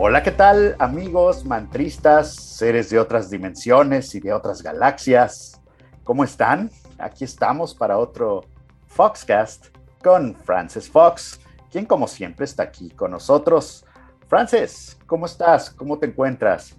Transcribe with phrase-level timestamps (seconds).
[0.00, 5.60] Hola, ¿qué tal amigos mantristas, seres de otras dimensiones y de otras galaxias?
[6.04, 6.70] ¿Cómo están?
[6.98, 8.44] Aquí estamos para otro
[8.86, 13.84] Foxcast con Francis Fox, quien como siempre está aquí con nosotros.
[14.28, 15.68] Francis, ¿cómo estás?
[15.70, 16.76] ¿Cómo te encuentras?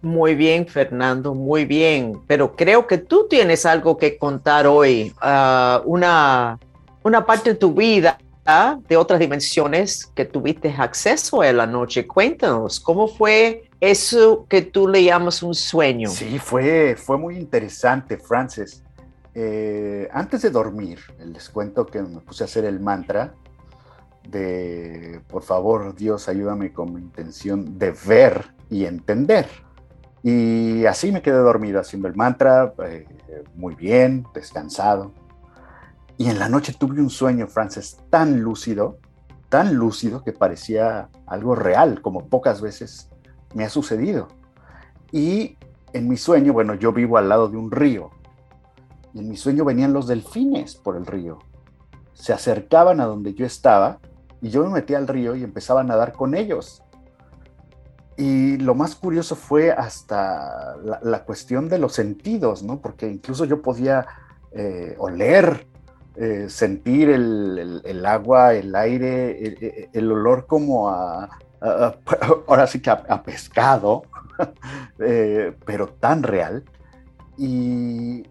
[0.00, 2.22] Muy bien, Fernando, muy bien.
[2.26, 6.58] Pero creo que tú tienes algo que contar hoy, uh, una,
[7.02, 12.06] una parte de tu vida de otras dimensiones que tuviste acceso a la noche.
[12.06, 16.10] Cuéntanos, ¿cómo fue eso que tú le llamas un sueño?
[16.10, 18.82] Sí, fue, fue muy interesante, Francis.
[19.34, 23.34] Eh, antes de dormir, les cuento que me puse a hacer el mantra
[24.28, 29.48] de, por favor, Dios, ayúdame con mi intención de ver y entender.
[30.22, 33.06] Y así me quedé dormido haciendo el mantra, eh,
[33.54, 35.12] muy bien, descansado.
[36.16, 38.98] Y en la noche tuve un sueño, Frances, tan lúcido,
[39.48, 43.10] tan lúcido que parecía algo real, como pocas veces
[43.54, 44.28] me ha sucedido.
[45.10, 45.58] Y
[45.92, 48.10] en mi sueño, bueno, yo vivo al lado de un río.
[49.12, 51.38] Y en mi sueño venían los delfines por el río.
[52.14, 53.98] Se acercaban a donde yo estaba
[54.40, 56.82] y yo me metí al río y empezaba a nadar con ellos.
[58.16, 62.80] Y lo más curioso fue hasta la, cuestión de los sentidos, ¿no?
[62.80, 64.06] Porque incluso yo podía
[64.52, 65.66] eh, oler
[66.16, 71.28] eh, sentir el, agua, el aire, el, olor como a,
[72.46, 74.02] ahora sí que a, pescado,
[74.98, 76.64] eh, pero tan real.
[77.36, 78.24] Y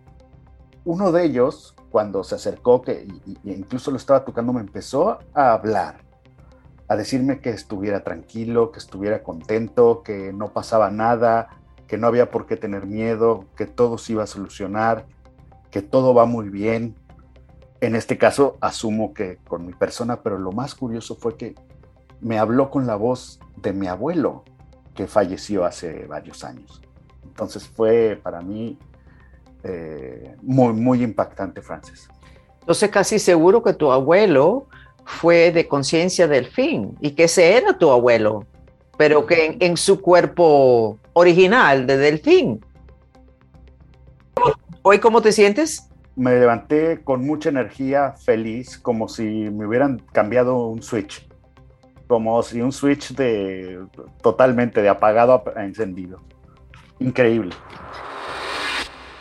[0.86, 3.08] uno de ellos, cuando se acercó, que
[3.44, 5.98] incluso lo estaba tocando, me empezó a hablar,
[6.88, 11.50] a decirme que estuviera tranquilo, que estuviera contento, que no pasaba nada,
[11.88, 15.06] que no había por qué tener miedo, que todo se iba a solucionar,
[15.70, 16.96] que todo va muy bien,
[17.86, 21.56] en este caso, asumo que con mi persona, pero lo más curioso fue que
[22.22, 24.46] me habló con la voz de mi abuelo,
[24.96, 26.82] que falleció hace varios años.
[27.26, 28.78] Entonces fue para mí
[29.64, 32.08] eh, muy, muy impactante, Francis.
[32.62, 34.68] Entonces casi seguro que tu abuelo
[35.04, 38.46] fue de conciencia del fin y que ese era tu abuelo,
[38.98, 42.66] pero que en, en su cuerpo original de delfín.
[44.84, 45.90] ¿Hoy cómo te sientes?
[46.16, 51.28] Me levanté con mucha energía, feliz, como si me hubieran cambiado un switch,
[52.08, 53.80] como si un switch de
[54.22, 56.22] totalmente de apagado a encendido.
[57.00, 57.56] Increíble.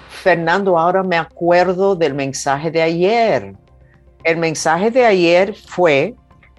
[0.08, 3.56] Fernando, ahora me acuerdo del mensaje de ayer.
[4.22, 6.14] El mensaje de ayer fue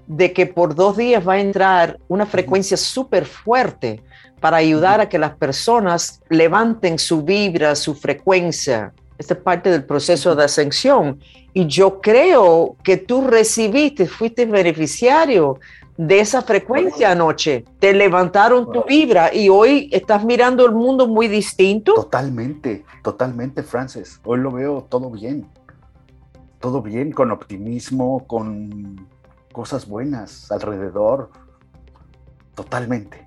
[0.05, 4.03] de que por dos días va a entrar una frecuencia súper fuerte
[4.41, 8.91] para ayudar a que las personas levanten su vibra, su frecuencia
[9.23, 11.19] esta es parte del proceso de ascensión.
[11.53, 15.59] Y yo creo que tú recibiste, fuiste beneficiario
[15.95, 17.63] de esa frecuencia anoche.
[17.79, 21.93] Te levantaron tu vibra y hoy estás mirando el mundo muy distinto.
[21.93, 24.19] Totalmente, totalmente, Frances.
[24.25, 25.47] Hoy lo veo todo bien.
[26.59, 29.07] Todo bien, con optimismo, con
[29.53, 31.29] cosas buenas alrededor.
[32.55, 33.25] Totalmente.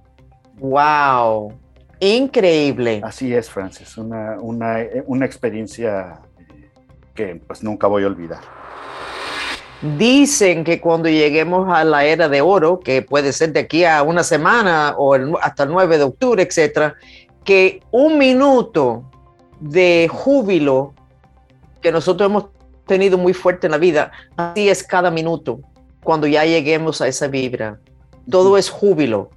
[0.58, 1.52] Wow.
[2.00, 3.00] Increíble.
[3.02, 6.70] Así es, Francis, una, una, una experiencia eh,
[7.14, 8.40] que pues nunca voy a olvidar.
[9.98, 14.02] Dicen que cuando lleguemos a la era de oro, que puede ser de aquí a
[14.02, 16.94] una semana o hasta el 9 de octubre, etcétera,
[17.44, 19.10] que un minuto
[19.60, 20.94] de júbilo
[21.80, 22.46] que nosotros hemos
[22.86, 25.60] tenido muy fuerte en la vida, así es cada minuto
[26.02, 27.80] cuando ya lleguemos a esa vibra.
[28.30, 29.30] Todo es júbilo.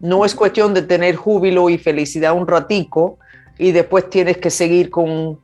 [0.00, 3.18] No es cuestión de tener júbilo y felicidad un ratico
[3.58, 5.38] y después tienes que seguir con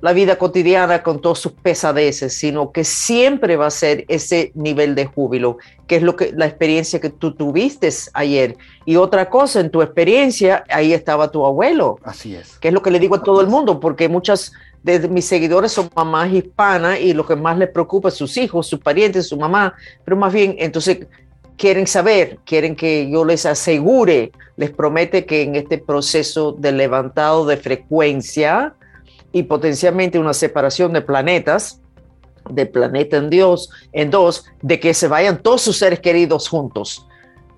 [0.00, 4.94] la vida cotidiana con todos sus pesadeces, sino que siempre va a ser ese nivel
[4.94, 8.56] de júbilo, que es lo que la experiencia que tú tuviste ayer.
[8.86, 11.98] Y otra cosa, en tu experiencia, ahí estaba tu abuelo.
[12.02, 12.58] Así es.
[12.58, 14.52] Que es lo que le digo a todo el mundo, porque muchas
[14.82, 18.66] de mis seguidores son mamás hispanas y lo que más les preocupa es sus hijos,
[18.66, 19.74] sus parientes, su mamá,
[20.04, 21.06] pero más bien, entonces
[21.60, 27.44] quieren saber, quieren que yo les asegure, les promete que en este proceso de levantado
[27.44, 28.74] de frecuencia
[29.30, 31.82] y potencialmente una separación de planetas,
[32.48, 37.06] de planeta en Dios, en dos, de que se vayan todos sus seres queridos juntos.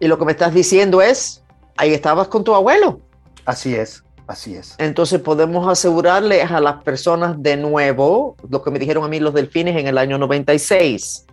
[0.00, 1.44] Y lo que me estás diciendo es,
[1.76, 3.00] ahí estabas con tu abuelo.
[3.44, 4.74] Así es, así es.
[4.78, 9.32] Entonces podemos asegurarle a las personas de nuevo, lo que me dijeron a mí los
[9.32, 11.26] delfines en el año 96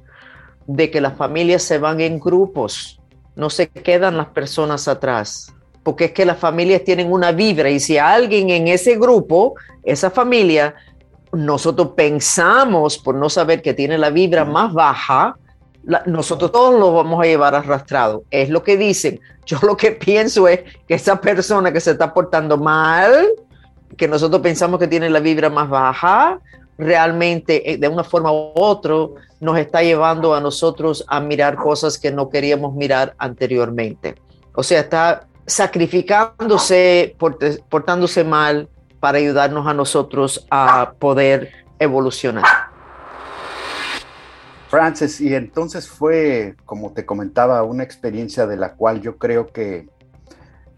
[0.70, 3.00] de que las familias se van en grupos,
[3.36, 5.52] no se quedan las personas atrás,
[5.82, 10.12] porque es que las familias tienen una vibra y si alguien en ese grupo, esa
[10.12, 10.76] familia,
[11.32, 15.38] nosotros pensamos por no saber que tiene la vibra más baja,
[16.06, 18.24] nosotros todos lo vamos a llevar arrastrado.
[18.30, 19.20] Es lo que dicen.
[19.48, 23.28] Yo lo que pienso es que esa persona que se está portando mal,
[23.98, 26.40] que nosotros pensamos que tiene la vibra más baja,
[26.80, 28.96] realmente eh, de una forma u otra
[29.40, 34.16] nos está llevando a nosotros a mirar cosas que no queríamos mirar anteriormente.
[34.56, 37.16] O sea, está sacrificándose,
[37.70, 42.46] portándose mal para ayudarnos a nosotros a poder evolucionar.
[44.70, 49.88] Francis, y entonces fue, como te comentaba, una experiencia de la cual yo creo que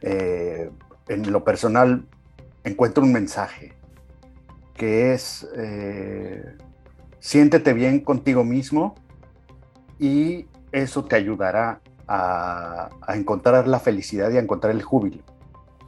[0.01, 0.71] eh,
[1.09, 2.06] en lo personal
[2.63, 3.74] encuentro un mensaje,
[4.81, 6.44] que es eh,
[7.19, 8.95] siéntete bien contigo mismo
[10.00, 15.22] y eso te ayudará a, encontrar la felicidad y a encontrar el júbilo.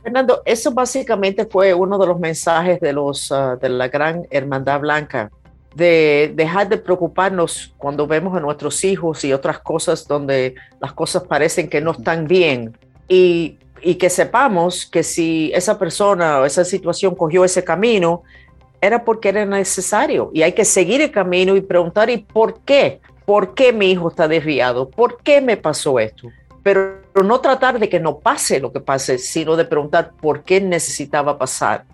[0.04, 4.82] Fernando, eso básicamente fue uno de los mensajes de, los, ah, de la gran Hermandad
[4.82, 5.32] Blanca,
[5.74, 11.24] de dejar de preocuparnos cuando vemos a nuestros hijos y otras cosas donde las cosas
[11.24, 16.64] parecen que no están bien y, y que sepamos que si esa persona o esa
[16.64, 18.22] situación cogió ese camino,
[18.84, 23.00] era porque era necesario y hay que seguir el camino y preguntar, ¿y por qué?
[23.26, 24.90] ¿Por qué mi hijo está desviado?
[24.90, 26.28] ¿Por qué me pasó esto?
[26.64, 30.60] Pero no tratar de que no pase lo que pase, sino de preguntar por qué
[30.60, 31.86] necesitaba pasar,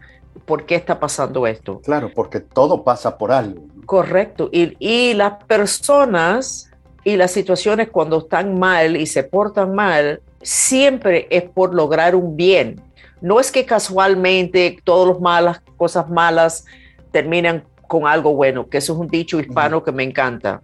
[0.46, 1.80] por qué está pasando esto.
[1.82, 3.62] Claro, porque todo pasa por algo.
[3.86, 4.50] Correcto.
[4.52, 6.72] Y, y las personas
[7.04, 12.36] y las situaciones cuando están mal y se portan mal, siempre es por lograr un
[12.36, 12.82] bien.
[13.22, 16.66] No es que casualmente todas las malas cosas malas
[17.12, 20.62] terminan con algo bueno, que eso es un dicho hispano que me encanta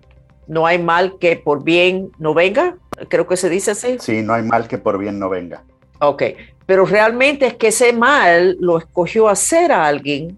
[0.48, 2.78] no hay mal que por bien no venga,
[3.08, 3.98] creo que se dice así.
[4.00, 5.64] Sí, no hay mal que por bien no venga.
[6.00, 6.24] Ok,
[6.66, 10.38] pero realmente es que ese mal lo escogió hacer a alguien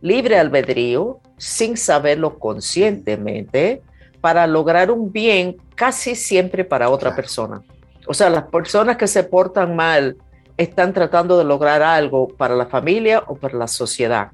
[0.00, 3.82] libre albedrío, sin saberlo conscientemente,
[4.20, 7.62] para lograr un bien casi siempre para otra persona.
[8.06, 10.16] O sea, las personas que se portan mal
[10.56, 14.30] están tratando de lograr algo para la familia o para la sociedad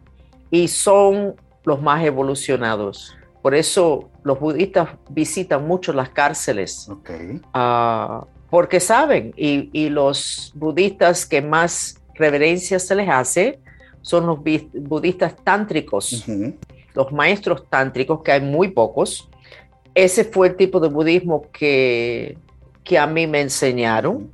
[0.52, 1.34] y son
[1.64, 3.16] los más evolucionados.
[3.40, 6.88] Por eso los budistas visitan mucho las cárceles.
[7.54, 13.60] Ah, porque saben, y, los budistas que más reverencia se les hace
[14.02, 14.38] son los
[14.74, 16.24] budistas tántricos,
[16.94, 19.30] los maestros tántricos, que hay muy pocos.
[19.94, 22.36] Ese fue el tipo de budismo que,
[22.84, 24.30] que a mí me enseñaron,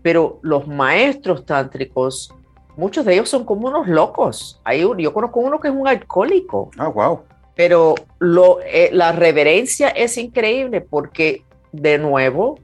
[0.00, 2.32] pero los maestros tántricos,
[2.76, 4.60] muchos de ellos son como unos locos.
[4.64, 6.70] Hay yo conozco uno que es un alcohólico.
[6.78, 7.24] Ah, wow
[7.60, 12.58] pero lo, eh, la reverencia es increíble porque, de nuevo,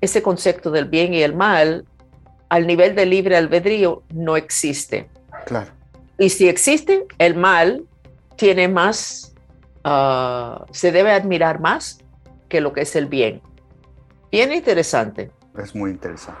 [0.00, 1.84] ese concepto del bien y el mal,
[2.48, 5.10] al nivel del libre albedrío, no existe.
[5.44, 5.70] Claro.
[6.18, 7.84] Y si existe, el mal
[8.36, 9.34] tiene más,
[9.84, 11.98] ah, se debe admirar más
[12.48, 13.42] que lo que es el bien.
[14.32, 15.30] Bien interesante.
[15.58, 16.40] Es muy interesante.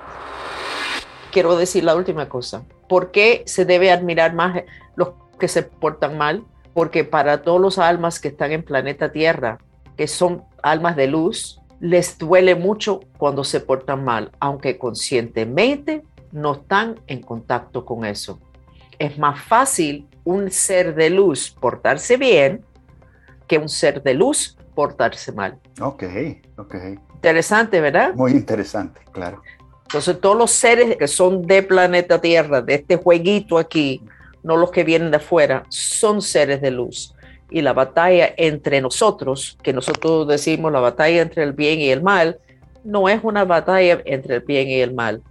[1.32, 2.64] Quiero decir la última cosa.
[2.88, 4.62] ¿Por qué se debe admirar más
[4.96, 6.44] los que se portan mal?
[6.74, 9.58] porque para todos los almas que están en planeta Tierra,
[9.96, 16.52] que son almas de luz, les duele mucho cuando se portan mal, aunque conscientemente no
[16.52, 18.38] están en contacto con eso.
[18.98, 22.64] Es más fácil un ser de luz portarse bien
[23.46, 25.58] que un ser de luz portarse mal.
[25.80, 26.04] Ok,
[26.56, 26.74] ok.
[27.14, 28.14] Interesante, ¿verdad?
[28.14, 29.42] Muy interesante, claro.
[29.90, 34.00] Entonces todos los seres que son de planeta Tierra, de este jueguito aquí,
[34.44, 37.12] no los que vienen de afuera, son seres de luz.
[37.50, 42.04] Y la batalla entre nosotros, que nosotros decimos la batalla entre el bien y el
[42.04, 42.38] mal,
[42.84, 45.22] no es una batalla entre el bien y el mal.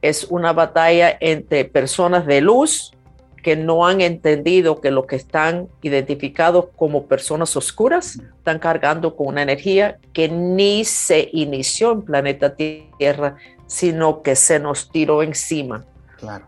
[0.00, 2.92] Es una batalla entre personas de luz
[3.40, 9.28] que no han entendido que lo que están identificados como personas oscuras están cargando con
[9.28, 13.36] una energía que ni se inició en planeta Tierra,
[13.72, 15.86] sino que se nos tiró encima.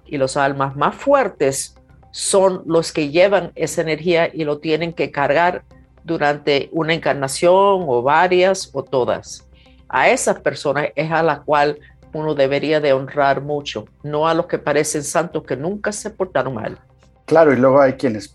[0.04, 1.74] Y los almas más fuertes
[2.10, 5.64] son los que llevan esa energía y lo tienen que cargar
[6.04, 9.48] durante una encarnación o varias o todas.
[9.88, 11.78] A esas personas es a la cual
[12.12, 16.54] uno debería de honrar mucho, no a los que parecen santos que nunca se portaron
[16.54, 16.78] mal.
[17.24, 18.30] Claro, y luego hay quienes,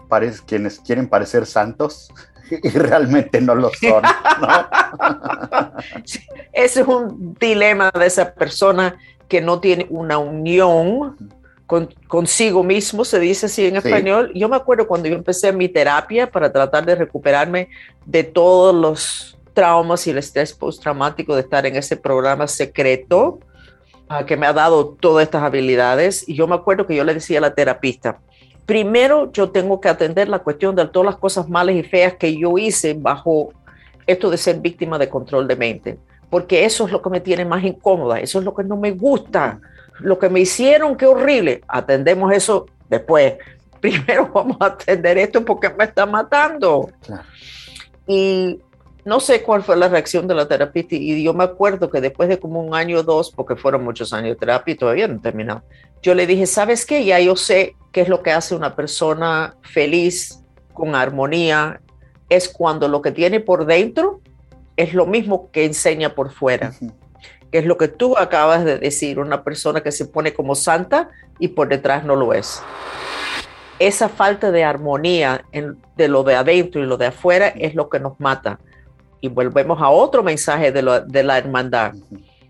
[0.47, 2.11] quienes quieren parecer santos
[2.63, 4.03] y realmente no lo son.
[6.53, 11.15] Ese es un dilema de esa persona que no tiene una unión
[12.07, 14.31] consigo mismo, se dice así en español.
[14.33, 17.69] Yo me acuerdo cuando yo empecé mi terapia para tratar de recuperarme
[18.07, 23.39] de todos los traumas y el estrés postraumático de estar en ese programa secreto
[24.07, 26.27] ah, que me ha dado todas estas habilidades.
[26.27, 28.19] Y yo me acuerdo que yo le decía a la terapista,
[28.69, 32.37] primero yo tengo que atender la cuestión de todas las cosas malas y feas que
[32.37, 33.51] yo hice bajo
[34.05, 35.97] esto de ser víctima de control de mente,
[36.29, 38.91] porque eso es lo que me tiene más incómoda, eso es lo que no me
[38.91, 39.59] gusta,
[40.01, 41.61] lo que me hicieron, qué horrible.
[41.67, 43.37] Atendemos eso después.
[43.79, 46.91] Primero vamos a atender esto porque me está matando.
[48.05, 48.59] Y
[49.05, 52.29] no sé cuál fue la reacción de la terapista y yo me acuerdo que después
[52.29, 55.15] de como un año o dos, porque fueron muchos años de terapia y todavía no
[55.15, 55.63] he terminado,
[56.01, 57.05] yo le dije, ¿sabes qué?
[57.05, 61.81] Ya yo sé qué es lo que hace una persona feliz, con armonía,
[62.29, 64.21] es cuando lo que tiene por dentro
[64.77, 66.73] es lo mismo que enseña por fuera.
[67.51, 71.09] Que es lo que tú acabas de decir, una persona que se pone como santa
[71.37, 72.61] y por detrás no lo es.
[73.79, 75.43] Esa falta de armonía
[75.97, 78.59] de lo de adentro y lo de afuera es lo que nos mata
[79.21, 81.93] y volvemos a otro mensaje de, de la hermandad.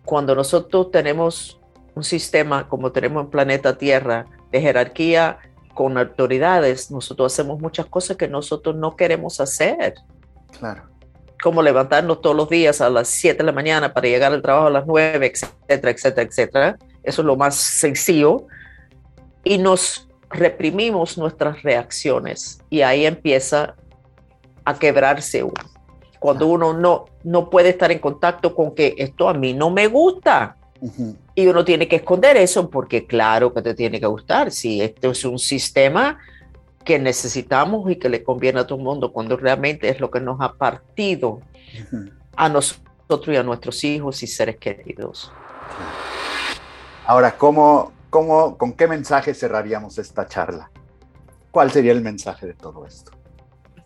[0.05, 1.59] Cuando nosotros tenemos
[1.95, 5.39] un sistema como tenemos en planeta Tierra de jerarquía
[5.73, 9.95] con autoridades, nosotros hacemos muchas cosas que nosotros no queremos hacer.
[10.57, 10.83] Claro.
[11.41, 14.67] Como levantarnos todos los días a las 7 de la mañana para llegar al trabajo
[14.67, 16.77] a las 9, etcétera, etcétera, etcétera.
[17.01, 18.45] Eso es lo más sencillo.
[19.43, 23.75] Y nos reprimimos nuestras reacciones y ahí empieza
[24.65, 25.78] a quebrarse uno
[26.19, 29.87] cuando uno no, no puede estar en contacto con que esto a mí no me
[29.87, 30.57] gusta.
[31.35, 34.51] Y uno tiene que esconder eso porque claro que te tiene que gustar.
[34.51, 36.17] Si esto es un sistema
[36.85, 40.19] que necesitamos y que le conviene a todo el mundo, cuando realmente es lo que
[40.19, 41.41] nos ha partido
[42.35, 45.31] a nosotros y a nuestros hijos y seres queridos.
[47.05, 50.71] Ahora, ¿cómo, cómo, ¿con qué mensaje cerraríamos esta charla?
[51.51, 53.11] ¿Cuál sería el mensaje de todo esto?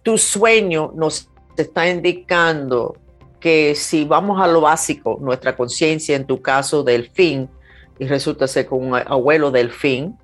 [0.03, 2.95] Tu sueño nos te está indicando
[3.39, 7.50] que si vamos a lo básico, nuestra conciencia, en tu caso del fin,
[8.00, 10.17] y resulta ser con un abuelo del fin,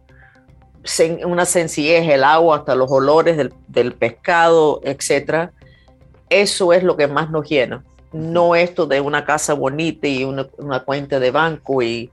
[1.26, 5.52] una sencillez, el agua, hasta los olores del, pescado, etcétera,
[6.30, 7.84] eso es lo que más nos llena.
[8.14, 10.46] No esto de una casa bonita y una,
[10.86, 12.10] cuenta de banco y,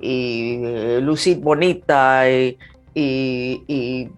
[0.00, 2.58] y eh, lucir bonita y,
[2.94, 4.10] y,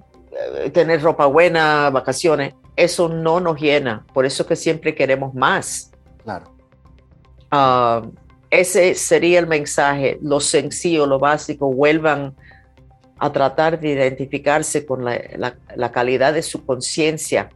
[0.57, 4.07] eh, tener ropa buena, vacaciones eso no nos llena.
[4.13, 5.91] Por eso que siempre queremos más.
[6.23, 6.55] Claro.
[7.51, 8.03] Ah,
[8.51, 12.35] ese sería el mensaje, lo sencillo, lo básico, vuelvan
[13.19, 17.51] a tratar de identificarse con la, calidad de su conciencia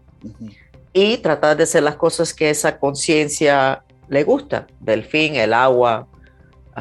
[0.92, 6.06] y tratar de hacer las cosas que esa conciencia le gusta, del fin, el agua,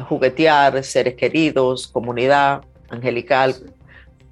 [0.08, 3.56] juguetear, seres queridos, comunidad angelical,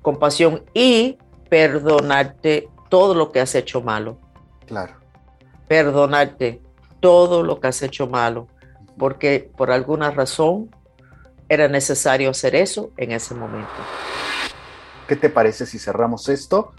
[0.02, 1.16] compasión y
[1.49, 4.19] perdonarte todo lo que has hecho malo.
[4.67, 4.93] Claro.
[5.67, 6.61] Perdonarte
[7.01, 8.49] todo lo que has hecho malo,
[8.99, 10.69] porque por alguna razón
[11.49, 13.71] era necesario hacer eso en ese momento.
[15.09, 16.73] ¿Qué te parece si cerramos esto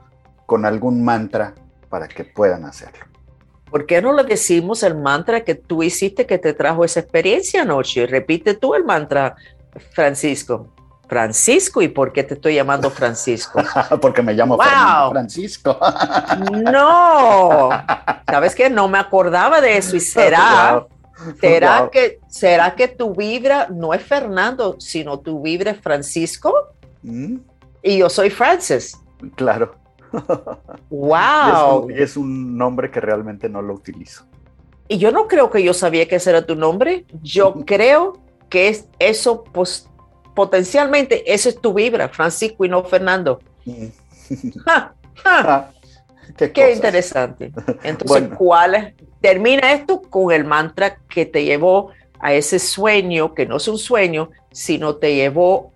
[0.46, 1.56] con algún mantra
[1.90, 3.08] para que puedan hacerlo?
[3.72, 7.64] ¿Por qué no le decimos el mantra que tú hiciste que te trajo esa experiencia
[7.64, 8.06] anoche?
[8.06, 9.36] Repite tú el mantra,
[9.94, 10.76] Francisco.
[11.14, 13.62] Francisco, ¿y por qué te estoy llamando Francisco?
[14.02, 14.58] Porque me llamo
[15.12, 15.78] Francisco.
[16.72, 17.70] no,
[18.28, 18.68] ¿sabes qué?
[18.68, 20.88] No me acordaba de eso y será,
[21.40, 26.52] será que, será que tu vibra no es Fernando, sino tu vibra es Francisco.
[27.04, 27.38] Mm.
[27.84, 28.98] Y yo soy Francis.
[29.36, 29.76] Claro.
[30.90, 31.92] Wow.
[31.92, 34.26] Y es, un, nombre que realmente no lo utilizo.
[34.88, 37.06] Y yo no creo que yo sabía que ese era tu nombre.
[37.22, 39.90] Yo creo que es eso pues
[40.34, 43.40] potencialmente esa es tu vibra, Francisco y no Fernando.
[43.66, 43.86] Mm.
[44.66, 45.70] Ah,
[46.38, 47.52] qué, interesante.
[47.84, 48.94] Entonces, ¿cuál es?
[49.22, 53.78] Termina esto con el mantra que te llevó a ese sueño, que no es un
[53.78, 55.74] sueño, sino te llevó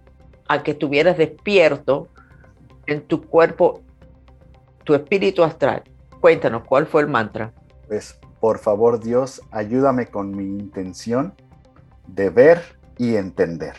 [0.47, 2.07] a que estuvieras despierto
[2.85, 3.81] en tu cuerpo,
[4.83, 5.83] tu espíritu astral.
[6.21, 7.53] Cuéntanos, ¿cuál fue el mantra?
[7.87, 11.33] Pues, por favor, Dios, ayúdame con mi intención
[12.07, 12.61] de ver
[12.97, 13.75] y entender.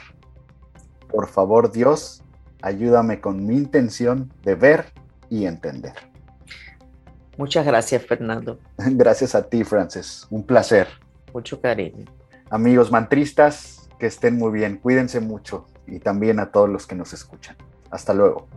[1.11, 2.23] Por favor, Dios,
[2.62, 4.93] ayúdame con mi intención de ver
[5.31, 5.95] y entender.
[7.37, 8.59] Muchas gracias, Fernando.
[8.77, 10.27] Gracias a ti, Frances.
[10.29, 10.88] Un placer.
[11.33, 12.05] Mucho cariño.
[12.50, 14.79] Amigos mantristas, que estén muy bien.
[14.79, 17.57] Cuídense mucho y también a todos los que nos escuchan.
[17.91, 18.49] Hasta luego.